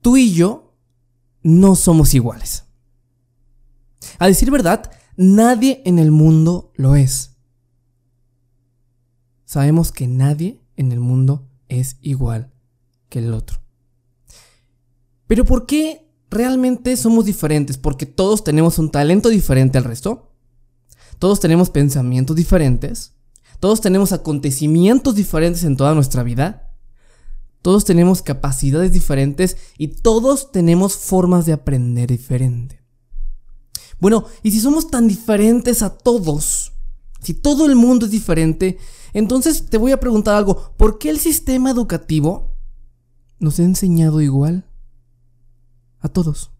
[0.00, 0.74] tú y yo
[1.42, 2.64] no somos iguales.
[4.18, 7.36] A decir verdad, nadie en el mundo lo es.
[9.44, 12.52] Sabemos que nadie en el mundo es igual
[13.08, 13.58] que el otro.
[15.26, 17.76] Pero ¿por qué realmente somos diferentes?
[17.76, 20.32] Porque todos tenemos un talento diferente al resto.
[21.18, 23.14] Todos tenemos pensamientos diferentes.
[23.58, 26.69] Todos tenemos acontecimientos diferentes en toda nuestra vida.
[27.62, 32.80] Todos tenemos capacidades diferentes y todos tenemos formas de aprender diferente.
[33.98, 36.72] Bueno, y si somos tan diferentes a todos,
[37.20, 38.78] si todo el mundo es diferente,
[39.12, 42.54] entonces te voy a preguntar algo, ¿por qué el sistema educativo
[43.38, 44.64] nos ha enseñado igual
[46.00, 46.50] a todos?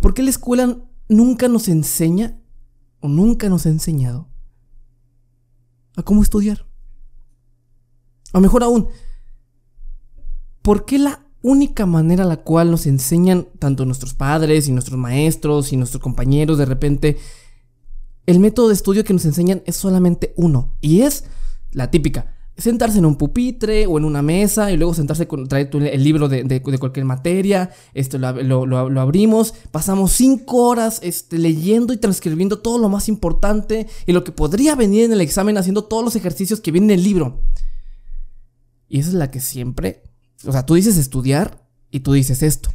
[0.00, 2.40] ¿Por qué la escuela nunca nos enseña
[3.00, 4.26] o nunca nos ha enseñado
[5.96, 6.66] a cómo estudiar?
[8.32, 8.88] O mejor aún,
[10.68, 15.72] ¿por qué la única manera la cual nos enseñan tanto nuestros padres y nuestros maestros
[15.72, 17.16] y nuestros compañeros de repente,
[18.26, 21.24] el método de estudio que nos enseñan es solamente uno, y es
[21.72, 22.34] la típica.
[22.58, 26.28] Sentarse en un pupitre o en una mesa y luego sentarse con traer el libro
[26.28, 32.90] de, cualquier materia, este, lo, abrimos, pasamos cinco horas este, leyendo y transcribiendo todo lo
[32.90, 36.72] más importante y lo que podría venir en el examen haciendo todos los ejercicios que
[36.72, 37.40] vienen en el libro.
[38.86, 40.02] Y esa es la que siempre
[40.44, 42.70] o sea, tú dices estudiar y tú dices esto.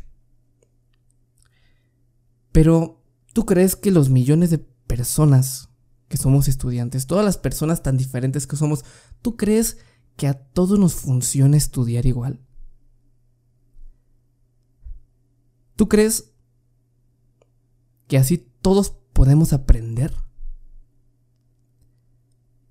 [2.51, 3.01] Pero,
[3.33, 5.69] ¿tú crees que los millones de personas
[6.07, 8.83] que somos estudiantes, todas las personas tan diferentes que somos,
[9.21, 9.77] ¿tú crees
[10.15, 12.39] que a todos nos funciona estudiar igual?
[15.75, 16.31] ¿Tú crees
[18.07, 20.13] que así todos podemos aprender?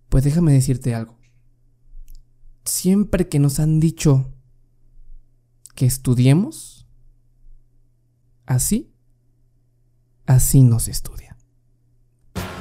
[0.09, 1.19] Pues déjame decirte algo.
[2.65, 4.33] Siempre que nos han dicho
[5.75, 6.87] que estudiemos,
[8.47, 8.93] así,
[10.27, 11.37] así nos estudia.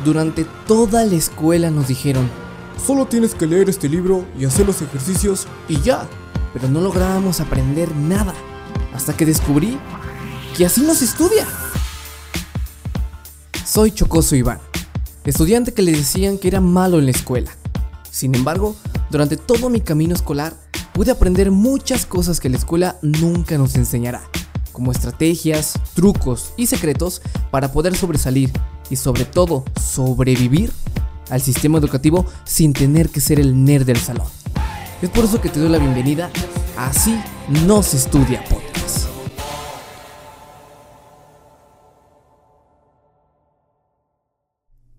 [0.03, 2.29] Durante toda la escuela nos dijeron,
[2.83, 6.09] solo tienes que leer este libro y hacer los ejercicios y ya.
[6.53, 8.33] Pero no lográbamos aprender nada
[8.93, 9.77] hasta que descubrí
[10.57, 11.47] que así nos estudia.
[13.65, 14.59] Soy Chocoso Iván,
[15.23, 17.51] estudiante que le decían que era malo en la escuela.
[18.09, 18.75] Sin embargo,
[19.09, 20.57] durante todo mi camino escolar
[20.93, 24.21] pude aprender muchas cosas que la escuela nunca nos enseñará,
[24.71, 28.51] como estrategias, trucos y secretos para poder sobresalir
[28.89, 30.71] y sobre todo sobrevivir
[31.29, 34.27] al sistema educativo sin tener que ser el nerd del salón.
[35.01, 36.29] Es por eso que te doy la bienvenida
[36.77, 37.19] a Así
[37.65, 39.07] no se estudia podcast.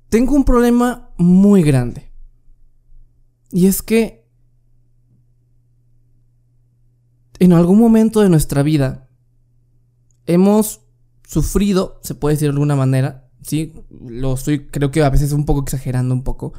[0.08, 2.12] Tengo un problema muy grande.
[3.50, 4.21] Y es que
[7.42, 9.08] en algún momento de nuestra vida
[10.26, 10.82] hemos
[11.26, 15.44] sufrido, se puede decir de alguna manera, sí, lo estoy, creo que a veces un
[15.44, 16.52] poco exagerando un poco,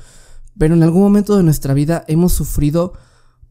[0.57, 2.91] pero en algún momento de nuestra vida hemos sufrido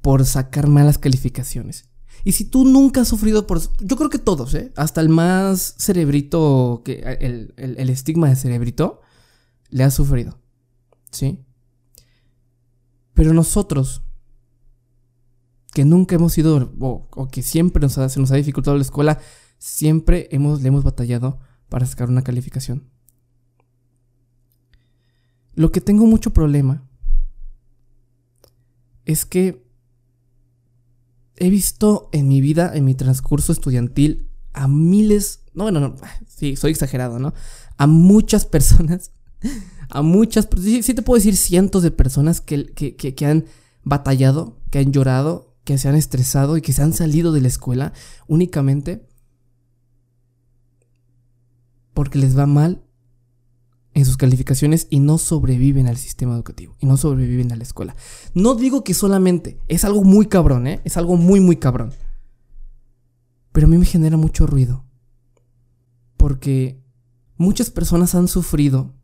[0.03, 1.88] por sacar malas calificaciones.
[2.22, 3.62] Y si tú nunca has sufrido por...
[3.81, 4.70] Yo creo que todos, ¿eh?
[4.76, 9.00] Hasta el más cerebrito, el, el estigma de cerebrito,
[9.70, 10.38] le ha sufrido.
[11.10, 11.41] ¿Sí?
[13.14, 14.01] Pero nosotros,
[15.72, 19.18] que nunca hemos sido, o, que siempre se nos ha dificultado la escuela,
[19.58, 22.90] siempre hemos, le hemos batallado para sacar una calificación.
[25.54, 26.86] Lo que tengo mucho problema
[29.04, 29.66] es que
[31.36, 35.96] he visto en mi vida, en mi transcurso estudiantil, a miles, no, bueno, no,
[36.26, 37.32] sí, soy exagerado, ¿no?
[37.78, 39.12] A muchas personas,
[39.88, 43.46] a muchas, sí, sí te puedo decir cientos de personas que, que, que han
[43.84, 47.48] batallado, que han llorado, que se han estresado y que se han salido de la
[47.48, 47.92] escuela
[48.26, 49.06] únicamente
[51.94, 52.82] porque les va mal
[53.94, 57.94] en sus calificaciones y no sobreviven al sistema educativo y no sobreviven a la escuela.
[58.34, 60.80] No digo que solamente, es algo muy cabrón, ¿eh?
[60.84, 61.92] Es algo muy, muy cabrón.
[63.52, 64.87] Pero a mí me genera mucho ruido.
[66.16, 66.82] Porque
[67.37, 68.94] muchas personas han sufrido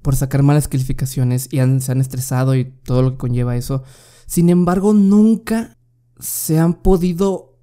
[0.00, 3.82] por sacar malas calificaciones y se han estresado y todo lo que conlleva eso
[4.26, 5.78] sin embargo, nunca
[6.18, 7.54] se han podido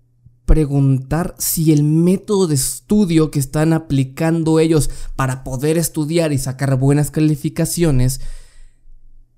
[0.45, 6.77] preguntar si el método de estudio que están aplicando ellos para poder estudiar y sacar
[6.77, 8.19] buenas calificaciones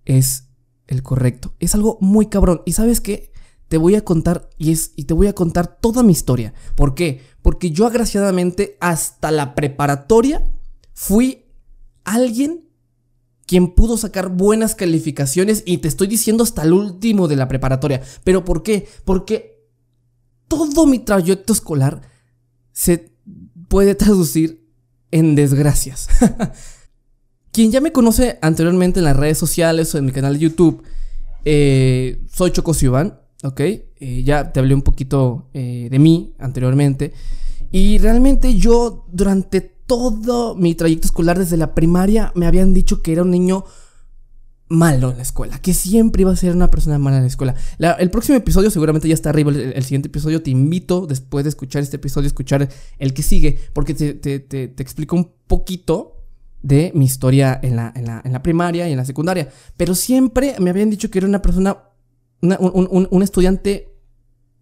[0.05, 0.45] es
[0.87, 1.53] el correcto.
[1.59, 2.61] Es algo muy cabrón.
[2.65, 3.31] ¿Y sabes qué?
[3.67, 6.53] Te voy a contar y, es, y te voy a contar toda mi historia.
[6.75, 7.21] ¿Por qué?
[7.41, 10.43] Porque yo agraciadamente hasta la preparatoria
[10.93, 11.45] fui
[12.03, 12.69] alguien
[13.53, 18.01] quien pudo sacar buenas calificaciones y te estoy diciendo hasta el último de la preparatoria.
[18.23, 18.87] ¿Pero por qué?
[19.05, 19.61] Porque
[20.47, 22.01] todo mi trayecto escolar
[22.71, 23.11] se
[23.67, 24.67] puede traducir
[25.11, 26.07] en desgracias.
[27.51, 30.81] Quien ya me conoce anteriormente en las redes sociales o en mi canal de YouTube,
[31.45, 33.59] eh, soy Choco Iván, ¿ok?
[33.59, 37.13] Eh, ya te hablé un poquito eh, de mí anteriormente.
[37.69, 43.11] Y realmente yo durante todo mi trayecto escolar desde la primaria me habían dicho que
[43.11, 43.65] era un niño
[44.69, 47.55] malo en la escuela, que siempre iba a ser una persona mala en la escuela.
[47.99, 51.83] el próximo episodio seguramente ya está arriba, el, siguiente episodio te invito después de escuchar
[51.83, 56.23] este episodio a escuchar el que sigue, porque te, te, explico un poquito
[56.61, 59.49] de mi historia en la, primaria y en la secundaria.
[59.77, 61.77] Pero siempre me habían dicho que era una persona,
[62.41, 63.93] un estudiante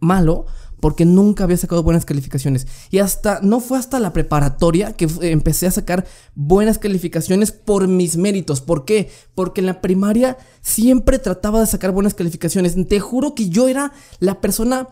[0.02, 0.46] malo,
[0.82, 2.68] porque nunca había sacado buenas calificaciones.
[2.90, 6.06] Y hasta, no fue hasta la preparatoria que empecé a sacar
[6.36, 8.60] buenas calificaciones por mis méritos.
[8.60, 9.10] ¿Por qué?
[9.36, 12.76] Porque en la primaria siempre trataba de sacar buenas calificaciones.
[12.88, 14.90] Te juro que yo era la persona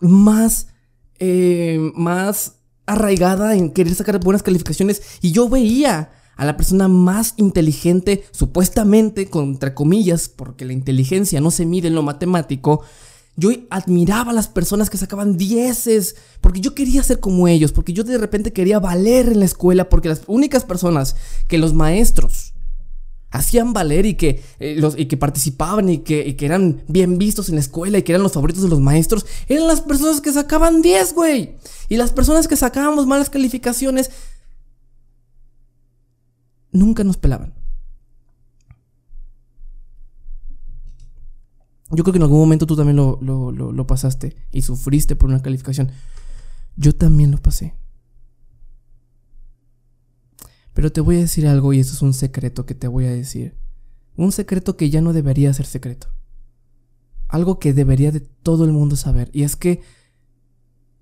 [0.00, 0.66] más,
[1.20, 5.02] eh, más arraigada en querer sacar buenas calificaciones.
[5.22, 11.50] Y yo veía a la persona más inteligente, supuestamente, contra comillas, porque la inteligencia no
[11.50, 12.82] se mide en lo matemático,
[13.36, 17.92] yo admiraba a las personas que sacaban dieces, porque yo quería ser como ellos, porque
[17.92, 21.16] yo de repente quería valer en la escuela, porque las únicas personas
[21.46, 22.54] que los maestros
[23.30, 27.18] hacían valer y que, eh, los, y que participaban y que, y que, eran bien
[27.18, 30.22] vistos en la escuela y que eran los favoritos de los maestros, eran las personas
[30.22, 31.56] que sacaban 10, güey.
[31.88, 34.10] Y las personas que sacábamos malas calificaciones
[36.72, 37.52] nunca nos pelaban.
[41.90, 45.90] Yo creo que en algún momento tú también lo, pasaste y sufriste por una calificación.
[46.76, 47.74] Yo también lo pasé.
[50.74, 53.10] Pero te voy a decir algo y eso es un secreto que te voy a
[53.10, 53.56] decir.
[54.16, 56.08] Un secreto que ya no debería ser secreto.
[57.28, 59.30] Algo que debería de todo el mundo saber.
[59.32, 59.80] Y es que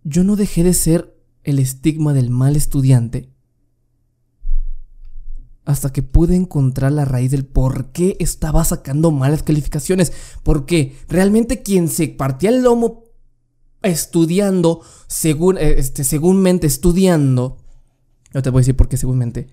[0.04, 3.33] yo no dejé de ser el estigma del mal estudiante
[5.64, 10.12] hasta que pude encontrar la raíz del por qué estaba sacando malas calificaciones.
[10.42, 13.04] Porque realmente quien se partía el lomo
[13.82, 17.58] estudiando, según, eh, este, segúnmente estudiando,
[18.32, 19.48] no te voy a decir por qué segúnmente,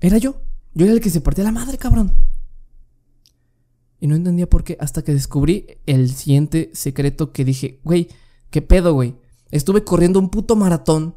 [0.00, 0.42] era yo.
[0.74, 2.12] Yo era el que se partía la madre, cabrón.
[4.00, 8.08] Y no entendía por qué hasta que descubrí el siguiente secreto que dije, güey,
[8.50, 9.16] ¿qué pedo, güey?
[9.50, 11.16] Estuve corriendo un puto maratón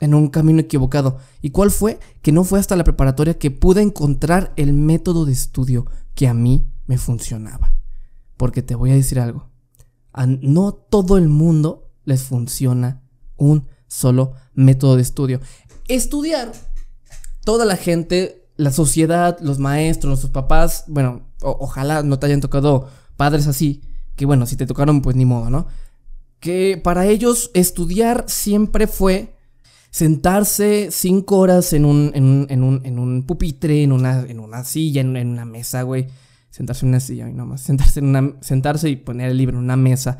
[0.00, 1.18] en un camino equivocado.
[1.42, 1.98] ¿Y cuál fue?
[2.22, 6.34] Que no fue hasta la preparatoria que pude encontrar el método de estudio que a
[6.34, 7.72] mí me funcionaba.
[8.36, 9.48] Porque te voy a decir algo.
[10.12, 13.02] A no todo el mundo les funciona
[13.36, 15.40] un solo método de estudio.
[15.88, 16.52] Estudiar,
[17.44, 22.88] toda la gente, la sociedad, los maestros, sus papás, bueno, ojalá no te hayan tocado
[23.16, 23.82] padres así,
[24.16, 25.66] que bueno, si te tocaron, pues ni modo, ¿no?
[26.40, 29.35] Que para ellos estudiar siempre fue
[29.96, 34.40] sentarse cinco horas en un, en un, en un, en un pupitre, en una, en
[34.40, 36.06] una silla, en, una mesa, güey.
[36.50, 37.62] Sentarse en una silla, y nomás.
[37.62, 40.18] Sentarse, en una, sentarse y poner el libro en una mesa.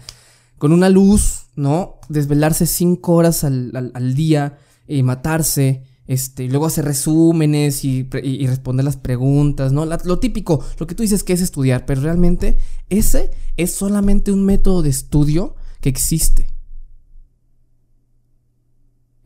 [0.56, 2.00] Con una luz, ¿no?
[2.08, 4.56] Desvelarse cinco horas al, al, día
[4.88, 5.82] y matarse.
[6.06, 9.84] Este, y luego hacer resúmenes y, y, responder las preguntas, ¿no?
[9.84, 12.58] lo típico, lo que tú dices que es estudiar, pero realmente
[12.88, 16.55] ese es solamente un método de estudio que existe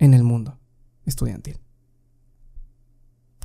[0.01, 0.59] en el mundo
[1.05, 1.61] estudiantil.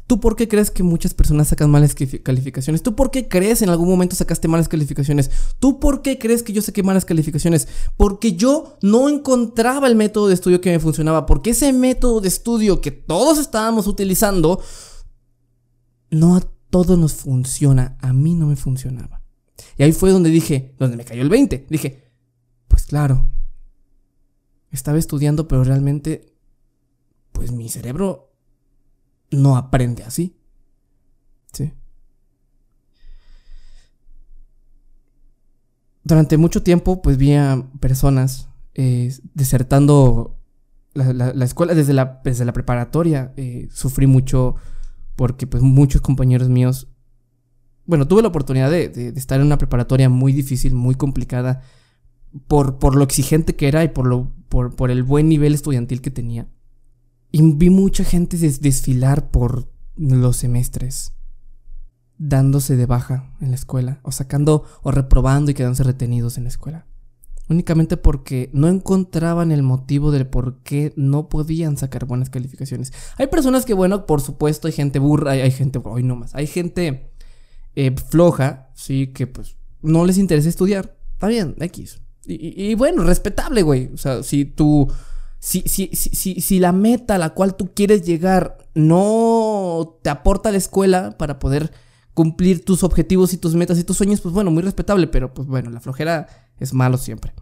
[0.07, 2.83] ¿Tú por qué crees que muchas personas sacan malas calificaciones?
[2.83, 5.31] ¿Tú por qué crees en algún momento sacaste malas calificaciones?
[5.57, 7.67] ¿Tú por qué crees que yo saqué malas calificaciones?
[7.97, 11.25] Porque yo no encontraba el método de estudio que me funcionaba.
[11.25, 14.61] Porque ese método de estudio que todos estábamos utilizando,
[16.11, 17.97] no a todos nos funciona.
[17.99, 19.23] A mí no me funcionaba.
[19.75, 21.65] Y ahí fue donde dije, donde me cayó el 20.
[21.67, 22.11] Dije,
[22.67, 23.31] pues claro,
[24.69, 26.34] estaba estudiando, pero realmente
[27.35, 28.31] pues mi cerebro
[29.29, 30.35] no aprende así.
[31.51, 31.73] Sí.
[36.03, 40.39] Durante mucho tiempo, pues vi a personas eh, desertando
[40.93, 43.33] la, escuela desde la, desde la preparatoria.
[43.35, 44.55] Eh, sufrí mucho
[45.15, 46.87] porque pues muchos compañeros míos...
[47.87, 51.61] Bueno, tuve la oportunidad de, estar en una preparatoria muy difícil, muy complicada,
[52.47, 56.01] por, por lo exigente que era y por, lo, por, por el buen nivel estudiantil
[56.01, 56.47] que tenía.
[57.35, 61.11] Y vi mucha gente desfilar por los semestres,
[62.17, 66.49] dándose de baja en la escuela, o sacando o reprobando y quedándose retenidos en la
[66.49, 66.85] escuela.
[67.49, 72.93] Únicamente porque no encontraban el motivo del por qué no podían sacar buenas calificaciones.
[73.17, 76.47] Hay personas que, bueno, por supuesto, hay gente burra, hay, gente, hoy no más, hay
[76.47, 77.11] gente
[77.75, 80.95] eh, floja, sí, que pues no les interesa estudiar.
[81.15, 81.99] Está bien, X.
[82.27, 83.91] Y, bueno, respetable, güey.
[83.93, 84.89] O sea, si tú.
[85.45, 90.51] Si, si, si, si, la meta a la cual tú quieres llegar no te aporta
[90.51, 91.71] la escuela para poder
[92.15, 95.47] cumplir tus objetivos y tus metas y tus sueños, pues bueno, muy respetable, pero pues
[95.47, 96.25] bueno, la flojera
[96.59, 97.35] es malo siempre.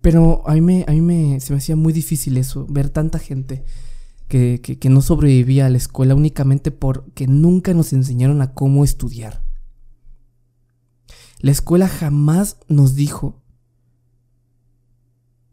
[0.00, 3.20] Pero a mí, me, a mí me, se me hacía muy difícil eso, ver tanta
[3.20, 3.64] gente
[4.26, 9.44] que, que no sobrevivía a la escuela únicamente porque nunca nos enseñaron a cómo estudiar.
[11.38, 13.40] La escuela jamás nos dijo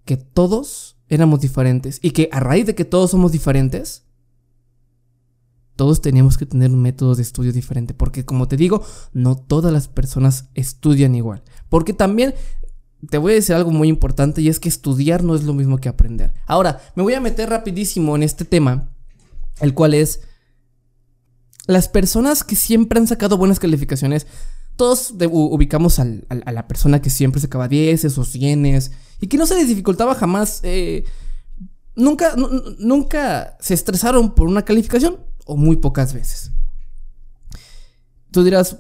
[0.04, 4.04] que todos éramos diferentes y que a raíz de que todos somos diferentes,
[5.76, 8.84] todos teníamos que tener un método de estudio diferente, porque como te digo,
[9.14, 11.44] no todas las personas estudian igual.
[11.70, 12.34] Porque también
[13.10, 15.78] te voy a decir algo muy importante y es que estudiar no es lo mismo
[15.78, 16.34] que aprender.
[16.46, 18.90] Ahora, me voy a meter rapidísimo en este tema,
[19.60, 20.22] el cual es
[21.68, 24.28] las personas que siempre han sacado buenas calificaciones
[24.75, 28.79] todos ubicamos a la persona que siempre sacaba 10 o 100
[29.22, 30.60] y que no se les dificultaba jamás.
[30.63, 31.05] Eh,
[31.96, 32.36] nunca,
[32.79, 36.51] nunca se estresaron por una calificación o muy pocas veces.
[38.32, 38.77] Tú dirás,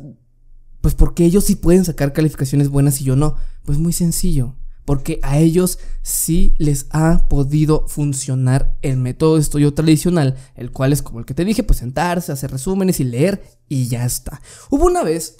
[0.81, 3.35] pues porque ellos sí pueden sacar calificaciones buenas y yo no.
[3.63, 4.55] Pues muy sencillo.
[4.83, 10.93] Porque a ellos sí les ha podido funcionar el método de estudio tradicional, el cual
[10.93, 14.41] es como el que te dije, pues sentarse, hacer resúmenes y leer y ya está.
[14.69, 15.37] Hubo una vez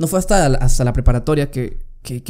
[0.00, 1.78] no fue hasta, hasta la preparatoria que,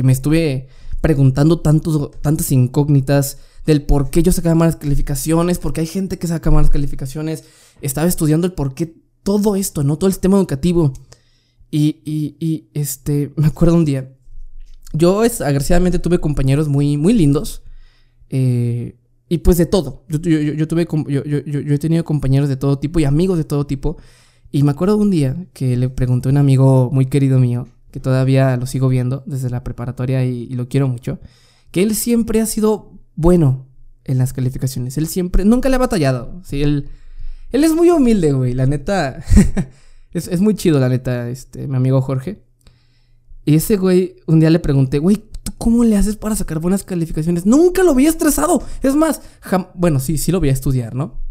[0.02, 0.66] me estuve
[1.00, 6.26] preguntando tantos, tantas incógnitas del por qué yo sacaba malas calificaciones, porque hay gente que
[6.26, 7.44] saca malas calificaciones.
[7.80, 9.96] Estaba estudiando el por qué todo esto, ¿no?
[9.96, 10.92] Todo el sistema educativo.
[11.70, 14.12] Y, y, este, me acuerdo un día.
[14.92, 15.40] Yo, es,
[16.02, 17.62] tuve compañeros muy, muy lindos.
[18.30, 18.96] Eh,
[19.28, 20.02] y pues de todo.
[20.08, 23.64] Yo, yo, tuve, yo, yo, he tenido compañeros de todo tipo y amigos de todo
[23.64, 23.96] tipo.
[24.52, 28.00] Y me acuerdo un día que le pregunté a un amigo muy querido mío, que
[28.00, 31.20] todavía lo sigo viendo desde la preparatoria y, lo quiero mucho,
[31.70, 33.66] que él siempre ha sido bueno
[34.04, 34.98] en las calificaciones.
[34.98, 36.40] Él siempre, nunca le ha batallado.
[36.44, 36.88] Sí, él,
[37.50, 38.54] él es muy humilde, güey.
[38.54, 39.22] La neta,
[40.12, 42.42] es, muy chido, la neta, este, mi amigo Jorge.
[43.44, 46.82] Y ese güey, un día le pregunté, güey, ¿tú cómo le haces para sacar buenas
[46.82, 47.46] calificaciones?
[47.46, 48.62] Nunca lo había estresado.
[48.82, 49.22] Es más,
[49.74, 51.29] bueno, sí, sí lo voy a estudiar, ¿no?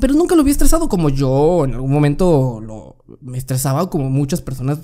[0.00, 4.40] Pero nunca lo había estresado como yo en algún momento lo, me estresaba como muchas
[4.40, 4.80] personas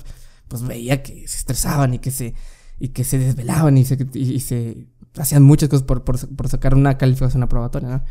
[0.47, 2.33] pues veía que se estresaban y que se,
[2.79, 4.87] y que se desvelaban y se,
[5.17, 8.03] hacían muchas cosas por, por, sacar una calificación aprobatoria.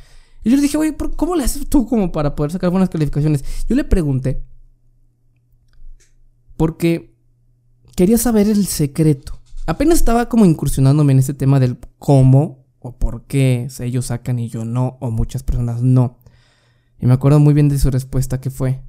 [0.43, 3.45] Y yo le dije, güey, ¿cómo le haces tú como para poder sacar buenas calificaciones?
[3.69, 4.43] Yo le pregunté
[6.57, 7.15] porque
[7.97, 9.41] quería saber el secreto.
[9.67, 14.49] Apenas estaba como incursionándome en ese tema del cómo o por qué ellos sacan y
[14.49, 16.20] yo no, o muchas personas no.
[17.01, 18.83] Y me acuerdo muy bien de su respuesta que fue.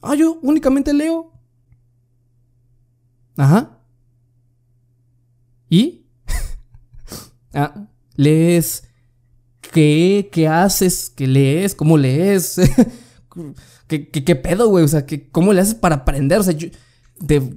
[0.00, 1.32] Ah, yo únicamente leo.
[3.36, 3.78] Ajá.
[5.68, 6.06] ¿Y?
[7.54, 8.84] ah, lees.
[9.60, 10.30] ¿Qué?
[10.32, 11.10] ¿Qué haces?
[11.10, 11.74] ¿Qué lees?
[11.74, 12.58] ¿Cómo lees?
[13.86, 14.84] ¿Qué, qué, pedo, güey?
[14.84, 16.38] O sea, ¿cómo le haces para aprender?
[16.38, 16.68] O sea, yo,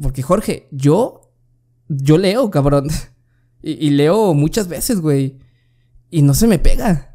[0.01, 1.31] porque Jorge, yo,
[1.87, 2.89] yo leo, cabrón.
[3.61, 5.39] y leo muchas veces, güey.
[6.09, 7.12] Y no se me pega.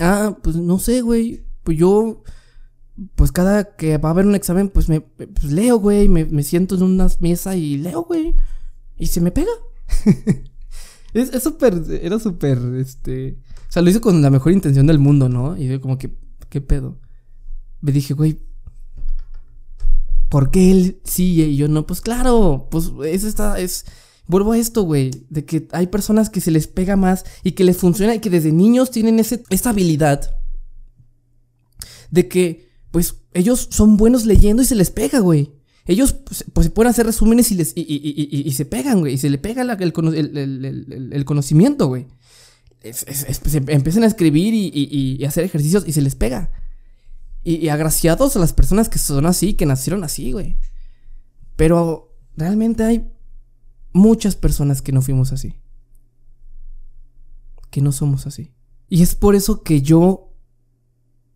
[0.00, 1.44] Ah, pues no sé, güey.
[1.62, 2.22] Pues yo,
[3.14, 6.08] pues cada que va a haber un examen, pues me pues leo, güey.
[6.08, 8.34] Me, siento en una mesa y leo, güey.
[8.98, 9.52] Y se me pega.
[11.14, 13.38] es súper, era súper, este...
[13.68, 15.56] O sea, lo hice con la mejor intención del mundo, ¿no?
[15.56, 16.16] Y como que,
[16.48, 17.00] ¿qué pedo?
[17.80, 18.38] Me dije, güey,
[20.28, 21.86] ¿por qué él sí y yo no?
[21.86, 23.84] Pues claro, pues es esta, es
[24.26, 27.64] Vuelvo a esto, güey, de que hay personas que se les pega más y que
[27.64, 30.38] les funciona y que desde niños tienen ese, esa habilidad
[32.10, 35.52] de que, pues, ellos son buenos leyendo y se les pega, güey.
[35.86, 39.36] Ellos pues, pues pueden hacer resúmenes y, les, y, se pegan, güey, y se le
[39.36, 42.06] pega el, el, conocimiento, güey.
[42.82, 46.50] empiezan a escribir y, hacer ejercicios y se les pega.
[47.42, 50.56] y agraciados a las personas que son así, que nacieron así, güey.
[51.56, 53.10] Pero realmente hay
[53.94, 55.58] muchas personas que no fuimos así.
[57.70, 58.52] Que no somos así.
[58.90, 60.34] Y es por eso que yo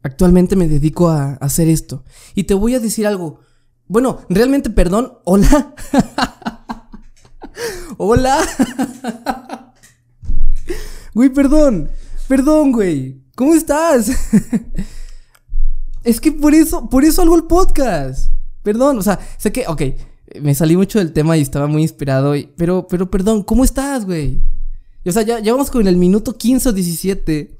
[0.02, 2.04] actualmente me dedico a hacer esto.
[2.34, 3.40] Y te voy a decir algo.
[3.86, 5.14] Bueno, realmente, perdón.
[5.24, 5.74] Hola.
[7.96, 8.38] Hola.
[11.14, 11.90] Güey, perdón.
[12.28, 13.20] Perdón, güey.
[13.34, 14.08] ¿Cómo estás?
[16.04, 18.30] es que por eso, por eso hago el podcast.
[18.62, 19.82] Perdón, o sea, sé que, ok,
[20.40, 22.34] me salí mucho del tema y estaba muy inspirado.
[22.56, 24.40] pero, pero, perdón, ¿cómo estás, güey?
[25.04, 27.56] O sea, ya, ya vamos con el minuto 15 o 17.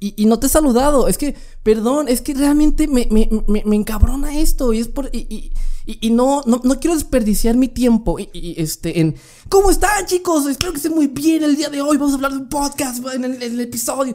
[0.00, 1.06] y, no te he saludado.
[1.06, 3.28] Es que, perdón, es que realmente me, me,
[3.64, 4.72] me, encabrona esto.
[4.72, 5.08] Y es por.
[5.12, 5.52] Y,
[5.84, 9.16] y no, no, no, quiero desperdiciar mi tiempo y, este, en.
[9.48, 10.46] ¿Cómo están, chicos?
[10.46, 11.96] Espero que estén muy bien el día de hoy.
[11.96, 14.14] Vamos a hablar de un podcast en el, episodio.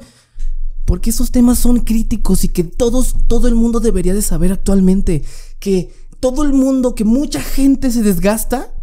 [0.86, 5.24] Porque esos temas son críticos y que todos, todo el mundo debería de saber actualmente.
[5.60, 8.74] Que todo el mundo, que mucha gente se desgasta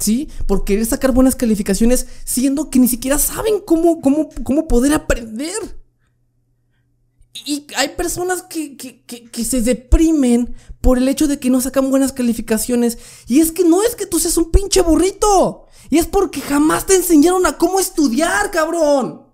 [0.00, 0.28] ¿sí?
[0.46, 5.78] Por querer sacar buenas calificaciones siendo que ni siquiera saben cómo, cómo, cómo poder aprender.
[7.46, 12.12] Y hay personas que, que, se deprimen por el hecho de que no sacan buenas
[12.12, 12.98] calificaciones.
[13.28, 15.66] Y es que no es que tú seas un pinche burrito.
[15.90, 19.26] Y es porque jamás te enseñaron a cómo estudiar, cabrón.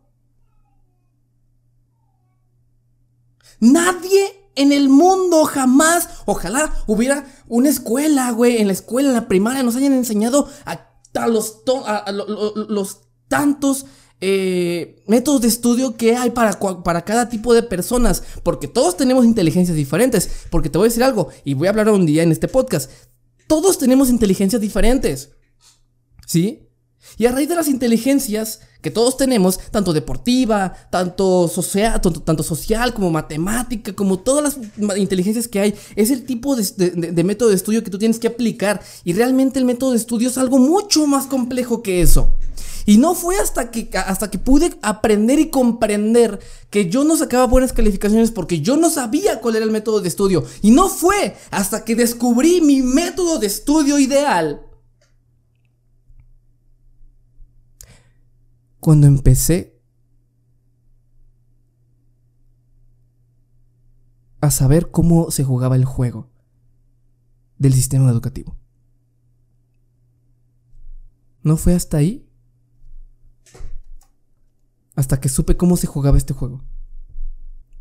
[3.58, 9.28] Nadie en el mundo jamás, ojalá hubiera una escuela, güey, en la escuela, en la
[9.28, 11.62] primaria, nos hayan enseñado a, los,
[13.28, 13.86] tantos
[14.20, 19.24] eh, métodos de estudio que hay para, para cada tipo de personas, porque todos tenemos
[19.24, 22.32] inteligencias diferentes, porque te voy a decir algo, y voy a hablar un día en
[22.32, 22.90] este podcast,
[23.46, 25.30] todos tenemos inteligencias diferentes,
[26.26, 26.65] ¿sí?
[27.18, 33.92] Y a raíz de las inteligencias que todos tenemos, tanto deportiva, tanto social, como matemática,
[33.92, 37.98] como todas las inteligencias que hay, es el tipo de, método de estudio que tú
[37.98, 38.80] tienes que aplicar.
[39.02, 42.34] Y realmente el método de estudio es algo mucho más complejo que eso.
[42.84, 46.38] Y no fue hasta que, hasta que pude aprender y comprender
[46.70, 50.08] que yo no sacaba buenas calificaciones porque yo no sabía cuál era el método de
[50.08, 50.44] estudio.
[50.62, 54.65] Y no fue hasta que descubrí mi método de estudio ideal
[58.86, 59.82] cuando empecé
[64.40, 66.30] a saber cómo se jugaba el juego
[67.58, 68.56] del sistema educativo.
[71.42, 72.30] No fue hasta ahí,
[74.94, 76.62] hasta que supe cómo se jugaba este juego.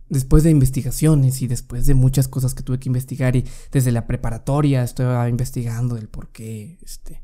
[0.09, 4.07] Después de investigaciones y después de muchas cosas que tuve que investigar y desde la
[4.07, 7.21] preparatoria estaba investigando el por qué, este,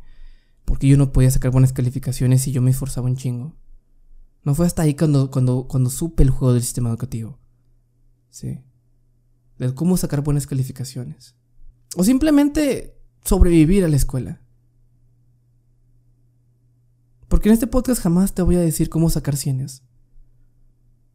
[0.65, 3.55] por qué yo no podía sacar buenas calificaciones y yo me esforzaba un chingo.
[4.43, 7.39] No fue hasta ahí cuando, cuando, cuando supe el juego del sistema educativo.
[8.30, 8.60] Sí.
[9.58, 11.36] De cómo sacar buenas calificaciones.
[11.95, 14.41] O simplemente sobrevivir a la escuela.
[17.27, 19.84] Porque en este podcast jamás te voy a decir cómo sacar cienes.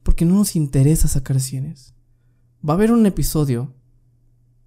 [0.03, 1.95] Porque no nos interesa sacar cienes.
[2.67, 3.75] Va a haber un episodio.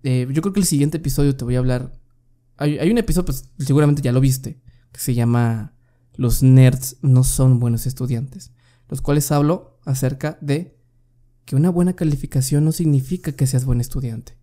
[0.03, 1.97] Eh, yo creo que el siguiente episodio te voy a hablar.
[2.57, 4.61] Hay, hay un episodio, pues seguramente ya lo viste.
[4.91, 5.73] Que se llama
[6.19, 8.51] los nerds no son buenos estudiantes,
[8.89, 10.77] los cuales hablo acerca de
[11.45, 14.37] que una buena calificación no significa que seas buen estudiante.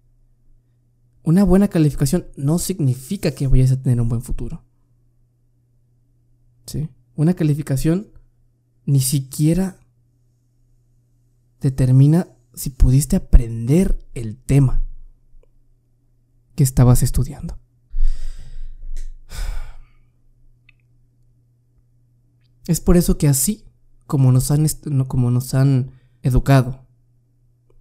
[1.22, 4.64] Una buena calificación no significa que vayas a tener un buen futuro.
[6.64, 6.88] ¿Sí?
[7.14, 8.08] Una calificación
[8.86, 9.78] ni siquiera
[11.60, 14.82] determina si pudiste aprender el tema
[16.54, 17.58] que estabas estudiando.
[22.66, 23.64] Es por eso que así
[24.06, 24.66] como nos han,
[25.06, 26.84] como nos han educado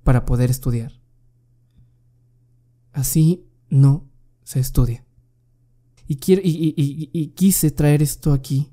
[0.03, 0.93] para poder estudiar,
[2.93, 4.07] así no
[4.43, 5.05] se estudia.
[6.07, 8.71] Y, quiero, y, quise traer esto aquí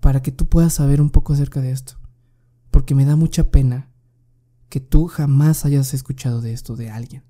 [0.00, 1.94] para que tú puedas saber un poco acerca de esto.
[2.72, 3.92] Porque me da mucha pena
[4.68, 7.24] que tú jamás hayas escuchado de esto de alguien.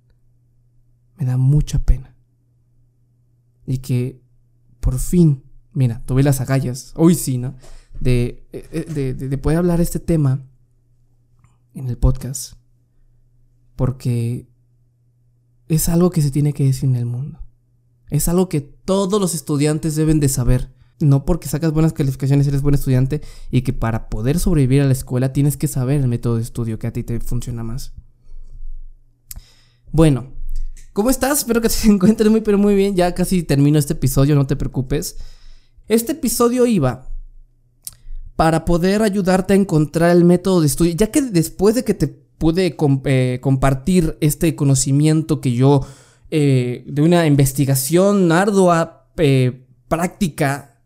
[1.16, 2.16] Me da mucha pena.
[3.66, 4.22] Y que
[4.80, 7.54] por fin mira, tuve las agallas, hoy sí, ¿no?
[7.98, 10.42] De, eh, de, de, poder hablar este tema
[11.74, 12.54] en el podcast.
[13.76, 14.48] Porque
[15.68, 17.40] es algo que se tiene que decir en el mundo.
[18.10, 20.72] Es algo que todos los estudiantes deben de saber.
[20.98, 24.92] No porque sacas buenas calificaciones eres buen estudiante y que para poder sobrevivir a la
[24.92, 27.94] escuela tienes que saber el método de estudio que a ti te funciona más.
[29.92, 30.26] Bueno,
[30.92, 31.38] ¿cómo estás?
[31.38, 32.96] Espero que te encuentres muy pero muy bien.
[32.96, 35.16] Ya casi termino este episodio, no te preocupes.
[35.90, 37.08] Este episodio iba
[38.36, 42.06] para poder ayudarte a encontrar el método de estudio, ya que después de que te
[42.06, 42.76] pude
[43.06, 45.84] eh, compartir este conocimiento que yo,
[46.30, 50.80] eh, de una investigación ardua, eh, práctica,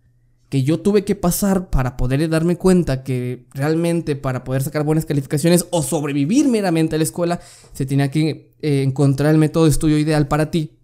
[0.49, 5.05] que yo tuve que pasar para poder darme cuenta que realmente para poder sacar buenas
[5.05, 7.41] calificaciones o sobrevivir meramente a la escuela,
[7.75, 10.79] se tenía que encontrar el método de estudio ideal para ti,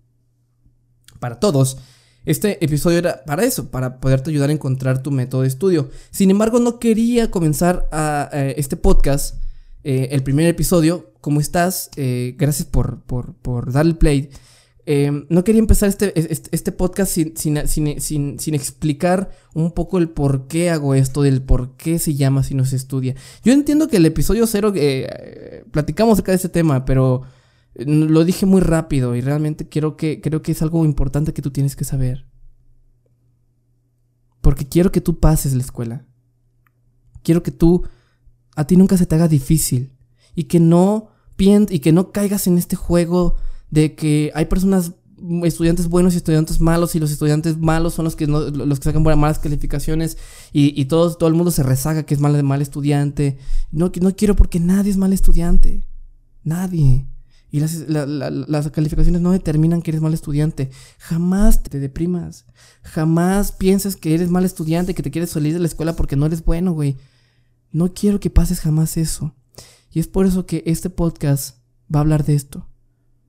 [1.21, 1.79] para todos.
[2.27, 5.91] Este episodio era para eso, para poderte ayudar a encontrar tu método de estudio.
[6.11, 9.37] Sin embargo, no quería comenzar a, este podcast,
[9.85, 11.11] eh, el primer episodio.
[11.21, 11.91] ¿Cómo estás?
[11.97, 14.31] Eh, gracias por, por, por darle play.
[14.87, 17.69] Em, no quería empezar este, este, este podcast sin, sin,
[18.01, 22.43] sin, sin, explicar un poco el por qué hago esto, del por qué se llama
[22.43, 23.15] si no se estudia.
[23.45, 27.23] Yo entiendo que el episodio cero eh, platicamos acerca de este tema, pero
[27.87, 31.51] lo dije muy rápido y realmente quiero que, creo que es algo importante que tú
[31.51, 32.27] tienes que saber.
[34.41, 36.07] Porque quiero que tú pases la escuela.
[37.23, 37.85] Quiero que tú,
[38.57, 39.93] a ti nunca se te haga difícil
[40.35, 41.11] y que no
[41.71, 43.37] y que no caigas en este juego
[43.71, 44.93] de que hay personas
[45.45, 49.03] estudiantes buenos y estudiantes malos y los estudiantes malos son los que los que sacan
[49.03, 50.19] malas calificaciones
[50.53, 53.39] y, todo, todo el mundo se rezaga que es mal, mal estudiante.
[53.71, 55.87] No, no quiero porque nadie es mal estudiante.
[56.43, 57.07] Nadie.
[57.51, 60.71] Y las, las calificaciones no determinan que eres mal estudiante.
[60.99, 62.47] Jamás te deprimas.
[62.83, 66.27] Jamás pienses que eres mal estudiante, que te quieres salir de la escuela porque no
[66.27, 66.97] eres bueno, güey.
[67.73, 69.35] No quiero que pases jamás eso.
[69.91, 71.59] Y es por eso que este podcast
[71.93, 72.69] va a hablar de esto.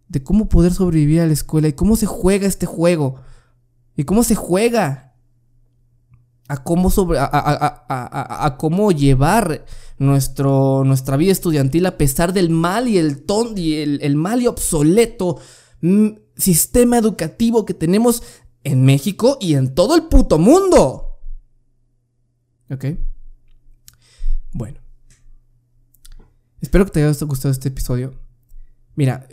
[0.08, 3.22] De cómo poder sobrevivir a la escuela y cómo se juega este juego.
[3.96, 5.11] Y cómo se juega.
[6.52, 9.66] A cómo, sobre, a, cómo llevar
[9.98, 14.48] nuestro, nuestra vida estudiantil a pesar del mal y el ton y el, mal y
[14.48, 15.40] obsoleto
[15.80, 18.22] mm, sistema educativo que tenemos
[18.66, 21.20] en México y en todo el puto mundo.
[22.70, 22.86] ¿Ok?
[24.52, 24.80] Bueno.
[26.60, 28.14] Espero que te haya gustado este episodio.
[28.96, 29.26] Mira,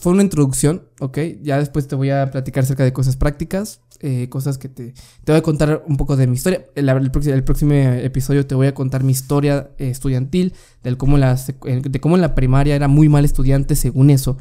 [0.00, 1.18] fue una introducción, ¿ok?
[1.42, 4.92] Ya después te voy a platicar acerca de cosas prácticas, eh, cosas que te,
[5.24, 6.64] te voy a contar un poco de mi historia.
[6.74, 7.10] El, el,
[7.44, 12.16] próximo, episodio te voy a contar mi historia eh, estudiantil, del cómo la, de cómo
[12.16, 14.36] en la primaria era muy mal estudiante según eso,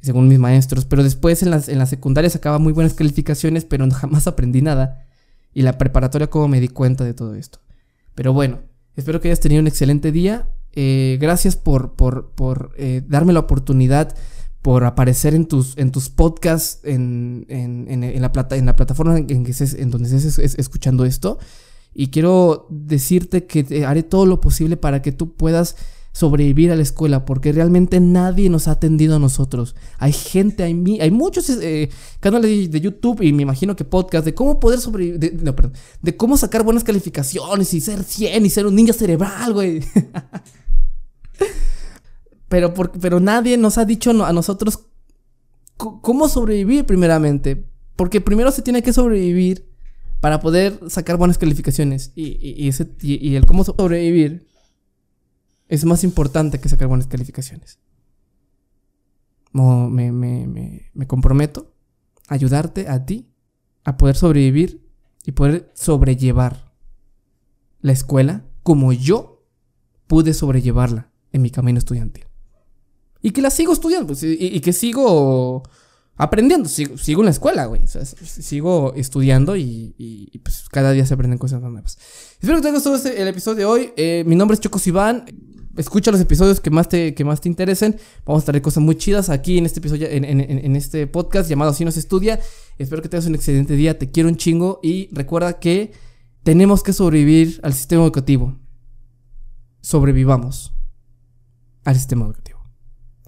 [0.00, 0.84] según mis maestros.
[0.84, 5.06] Pero después en las, en la secundaria sacaba muy buenas calificaciones, pero jamás aprendí nada.
[5.54, 7.60] Y la preparatoria cómo me di cuenta de todo esto.
[8.14, 8.60] Pero bueno,
[8.96, 10.48] espero que hayas tenido un excelente día.
[10.74, 14.16] Eh, gracias por, por, eh, darme la oportunidad,
[14.62, 17.46] por aparecer en tus, en tus podcasts, en,
[18.20, 21.38] la, plata, en la plataforma en, que en donde estés escuchando esto.
[21.92, 25.76] Y quiero decirte que haré todo lo posible para que tú puedas
[26.12, 29.74] sobrevivir a la escuela, porque realmente nadie nos ha atendido a nosotros.
[29.98, 34.34] Hay gente, hay, hay muchos eh, canales de, YouTube y me imagino que podcast de
[34.34, 35.72] cómo poder sobrevivir, de, no, perdón,
[36.02, 39.80] de cómo sacar buenas calificaciones y ser 100 y ser un ninja cerebral, güey.
[42.52, 44.80] pero, pero nadie nos ha dicho a nosotros
[45.78, 47.66] cómo sobrevivir primeramente.
[47.96, 49.72] Porque primero se tiene que sobrevivir
[50.20, 52.12] para poder sacar buenas calificaciones.
[52.14, 52.68] Y,
[53.34, 54.46] el cómo sobrevivir
[55.66, 57.78] es más importante que sacar buenas calificaciones.
[59.54, 61.72] me comprometo
[62.28, 63.30] a ayudarte a ti
[63.84, 64.86] a poder sobrevivir
[65.24, 66.70] y poder sobrellevar
[67.80, 69.42] la escuela como yo
[70.06, 72.26] pude sobrellevarla en mi camino estudiantil.
[73.22, 75.62] Y que la sigo estudiando, pues, y, que sigo
[76.16, 77.82] aprendiendo, sigo, en la escuela, güey.
[77.86, 81.98] sigo estudiando y, pues cada día se aprenden cosas nuevas.
[82.40, 83.92] Espero que te haya gustado este, el episodio de hoy.
[83.96, 85.24] Eh, mi nombre es Choco Iván.
[85.76, 87.96] Escucha los episodios que más, te, que más te interesen.
[88.26, 91.70] Vamos a traer cosas muy chidas aquí en este episodio, en, en este podcast llamado
[91.70, 92.40] Así nos estudia.
[92.76, 93.98] Espero que tengas un excelente día.
[93.98, 94.80] Te quiero un chingo.
[94.82, 95.92] Y recuerda que
[96.42, 98.58] tenemos que sobrevivir al sistema educativo.
[99.80, 100.74] Sobrevivamos
[101.84, 102.51] al sistema educativo.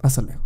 [0.05, 0.43] Hasta luego.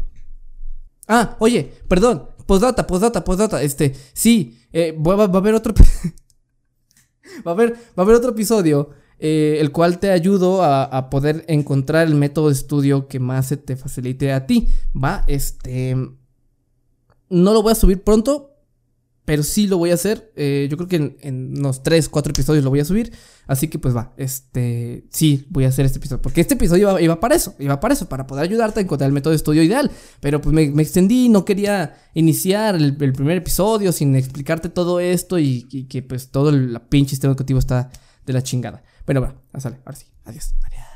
[1.08, 2.30] Ah, oye, perdón.
[2.46, 3.62] Postdata, postdata, postdata.
[3.62, 5.74] Este, sí, eh, va, a haber otro.
[7.46, 8.92] va, a haber, va a haber otro episodio.
[9.20, 13.48] Eh, el cual te ayudo a, a, poder encontrar el método de estudio que más
[13.48, 14.70] se te facilite a ti.
[14.96, 15.94] Va, este.
[17.30, 18.56] No lo voy a subir pronto,
[19.30, 20.32] pero sí lo voy a hacer.
[20.36, 23.14] Eh, yo creo que en, unos 3, 4 episodios lo voy a subir.
[23.46, 26.20] Así que pues va, este, sí, voy a hacer este episodio.
[26.20, 29.14] Porque este episodio iba, para eso, iba para eso, para poder ayudarte a encontrar el
[29.14, 29.92] método de estudio ideal.
[30.20, 35.86] Pero pues me, extendí, no quería iniciar el, primer episodio sin explicarte todo esto y,
[35.88, 37.92] que pues todo el pinche sistema educativo está
[38.26, 38.82] de la chingada.
[39.06, 40.89] Bueno, va, sale, ahora sí, adiós, adiós.